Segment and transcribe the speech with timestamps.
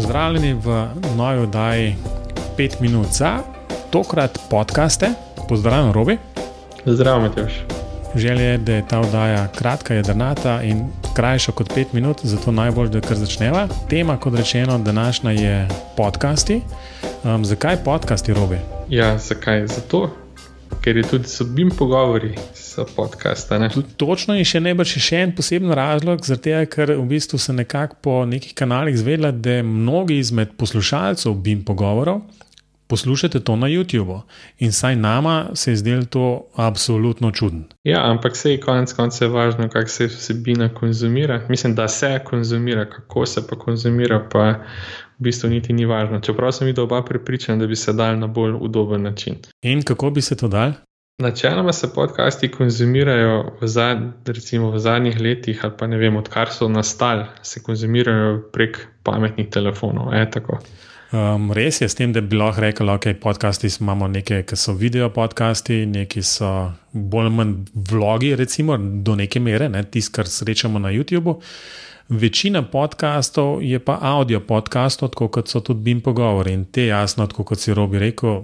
[0.00, 1.96] Pozdravljeni v novi oddaji
[2.58, 3.38] 5 minut za,
[3.90, 5.10] tokrat podkaste.
[5.48, 6.18] Pozdravljen, Robi.
[6.86, 7.52] Zdravo, Matjoš.
[8.14, 12.88] Želja je, da je ta oddaja kratka, jedrnata in krajša kot 5 minut, zato najbolj,
[12.88, 13.68] da kar začneva.
[13.90, 16.62] Tema, kot rečeno, današnja je podcasti.
[17.24, 18.56] Um, zakaj podcasti, Robi?
[18.88, 19.66] Ja, zakaj?
[19.66, 20.10] Zato,
[20.82, 23.58] ker je tudi sobim pogovori s podcasta.
[23.96, 28.18] Točno in še najbrž še en poseben razlog, zato ker v bistvu se nekako po
[28.26, 32.22] nekih kanalih zvedla, da mnogi izmed poslušalcev bim pogovorov
[32.90, 34.20] poslušate to na YouTubu.
[34.58, 37.62] In saj nama se je zdelo to absolutno čudno.
[37.84, 41.46] Ja, ampak se je konec konca važno, kako se vsebina konzumira.
[41.48, 44.54] Mislim, da se konzumira, kako se pa konzumira, pa
[45.20, 46.20] v bistvu niti ni važno.
[46.24, 49.36] Čeprav sem videl oba prepričana, da bi se dal na bolj udoben način.
[49.62, 50.72] In kako bi se to dal?
[51.20, 56.48] Načeloma se podcasti konzumirajo v, zad, recimo, v zadnjih letih, ali pa ne vem, odkar
[56.48, 60.14] so nastali, se konzumirajo prek pametnih telefonov.
[60.14, 60.24] E,
[61.12, 64.56] um, res je s tem, da bi lahko rekel, da okay, podcasti imamo nekaj, ki
[64.56, 67.54] so video podcasti, neki so bolj ali manj
[67.90, 71.40] vlogi, recimo do neke mere, ne, tisto, kar srečamo na YouTubu.
[72.10, 76.52] Večina podkastov je pa audio podkastov, kot so tudi BIM pogovori.
[76.52, 78.42] In te, jasno, kot si Robi rekel,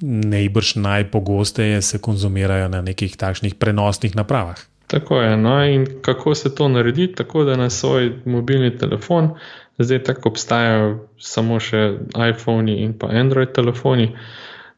[0.00, 4.56] najbrž najpogosteje se konzumirajo na nekih takšnih prenosnih napravah.
[4.88, 5.36] Tako je.
[5.36, 7.12] No, in kako se to naredi?
[7.12, 9.30] Tako da na svoj mobilni telefon,
[9.78, 11.82] zdaj tako obstajajo samo še
[12.30, 14.08] iPhone in pa Android telefoni,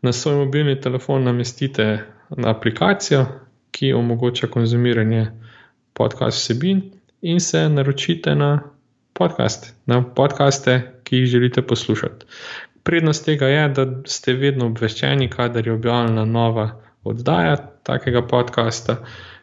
[0.02, 1.86] na svoj mobilni telefon namestite
[2.44, 3.24] aplikacijo,
[3.70, 5.28] ki omogoča konzumiranje
[5.94, 6.82] podcast vsebin,
[7.22, 8.62] in se naročite na
[9.12, 12.26] podcast, na podcaste, ki jih želite poslušati.
[12.82, 16.70] Prednost tega je, da ste vedno obveščeni, kadar je objavljena nova
[17.04, 18.96] oddaja takega podcasta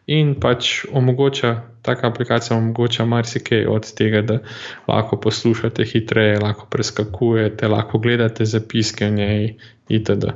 [0.08, 4.40] in pač omogoča, taka aplikacija omogoča marsikaj od tega, da
[4.88, 9.48] lahko poslušate hitreje, lahko preskakujete, lahko gledate zapiske v njej
[9.90, 10.34] itd.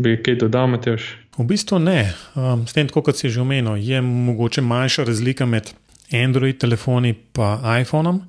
[0.00, 1.10] Bi kaj dodal, Mateoš?
[1.38, 2.12] V bistvu ne.
[2.36, 5.72] Um, s tem, kot si že omenil, je mogoče manjša razlika med
[6.12, 8.22] Android telefoni in iPhonom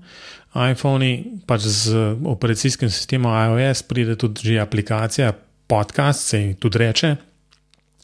[0.52, 1.96] iPhoni, pač z
[2.28, 5.32] operacijskim sistemom iOS, pride tudi že aplikacija,
[5.68, 7.16] podcast se jim tudi reče,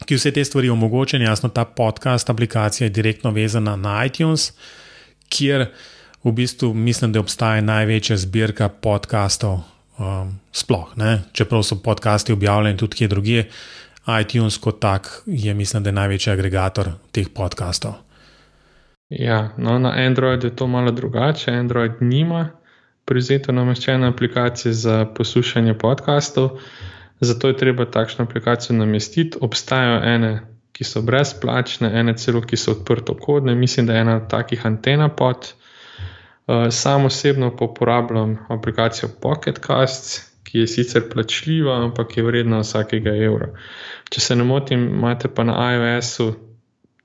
[0.05, 1.17] ki vse te stvari omogoča.
[1.17, 4.51] Jasno, ta podcast aplikacija je direktno vezana na iTunes,
[5.29, 5.65] kjer
[6.23, 9.59] v bistvu mislim, da obstaja največja zbirka podcastov
[9.97, 10.91] um, sploh.
[10.95, 11.21] Ne?
[11.31, 13.47] Čeprav so podcasti objavljeni tudi kje drugje,
[14.21, 17.93] iTunes kot tak je, mislim, da je največji agregator teh podcastov.
[19.09, 21.51] Ja, no, na Androidu je to malo drugače.
[21.51, 22.49] Android nima
[23.05, 26.59] prizeto nameščene aplikacije za poslušanje podkastov,
[27.19, 29.37] zato je treba takšno aplikacijo namestiti.
[29.41, 30.31] Obstajajo ene,
[30.71, 33.55] ki so brezplačne, ene celo, ki so odprto kodne.
[33.55, 35.53] Mislim, da je ena takih antena pod.
[36.47, 42.59] Uh, sam osebno pa uporabljam aplikacijo Pocket Casts, ki je sicer plačljiva, ampak je vredna
[42.59, 43.49] vsakega evra.
[44.09, 46.29] Če se ne motim, imate pa na iOS-u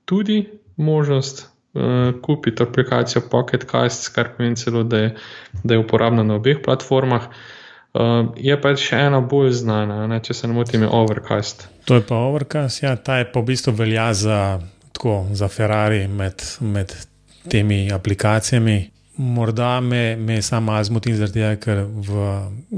[0.05, 0.45] tudi
[0.77, 1.43] možnost
[1.73, 5.11] uh, kupiti aplikacijo Pocket Casts, kar pomeni celo, da je,
[5.63, 7.27] da je uporabna na obeh platformah.
[7.27, 7.62] Uh,
[8.35, 11.67] je pa še ena bolj znana, ne, če se ne motim, je Overcast.
[11.85, 14.39] To je pa Overcast, ja, ta je pa v bistvu velja za,
[14.91, 16.95] tako, za Ferrari med, med
[17.49, 18.79] temi aplikacijami.
[19.21, 22.31] Morda me, me samo azmutim, zaradi tega, ker v,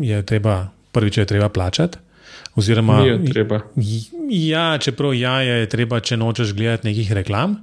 [0.04, 0.58] je treba,
[0.92, 2.02] prvič je treba plačati.
[2.56, 3.62] Oziroma, treba.
[4.32, 7.58] Ja, čeprav ja, je treba, če nočeš gledati nekih reklam.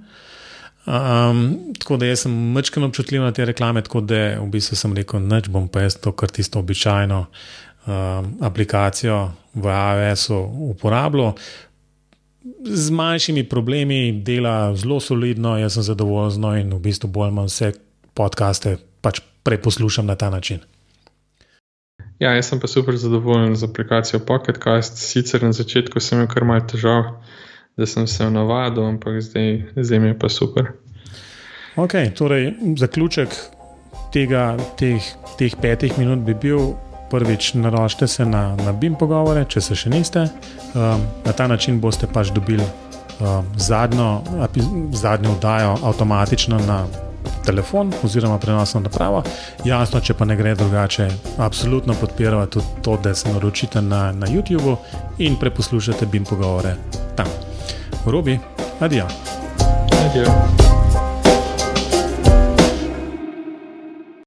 [0.87, 5.21] Um, tako da sem mečkano občutljiv na te reklame, tako da v bistvu sem rekel,
[5.23, 7.21] noč bom pa jaz to, kar tisto običajno
[7.87, 10.41] um, aplikacijo v AWS-u
[10.73, 11.37] uporabljal.
[12.67, 17.73] Z manjšimi problemi dela zelo solidno, jaz sem zadovoljen in v bistvu bolj manj vse
[18.15, 20.61] podcaste pač preposlušam na ta način.
[22.19, 24.99] Ja, jaz sem pa super zadovoljen z aplikacijo Pocket Cast.
[24.99, 27.09] Sicer na začetku sem imel kar malce težav,
[27.77, 30.73] da sem se navadil, ampak zdaj, zdaj mi je pa super.
[31.77, 33.29] Ok, torej zaključek
[34.13, 35.01] tega, teh,
[35.39, 36.75] teh petih minut bi bil.
[37.13, 40.23] Prvič, naročite se na, na BIM pogovore, če se še niste.
[40.73, 44.23] Um, na ta način boste pač dobili um, zadnjo,
[44.97, 46.87] zadnjo oddajo avtomatično na
[47.45, 49.23] telefon oziroma prenosno napravo.
[49.69, 54.33] Jasno, če pa ne gre drugače, absolutno podpiramo tudi to, da se naročite na, na
[54.33, 54.79] YouTube
[55.19, 56.79] in preposlušate BIM pogovore
[57.17, 57.52] tam.
[58.05, 58.41] Robi,
[58.81, 59.13] adiós.
[60.07, 60.62] Adiós.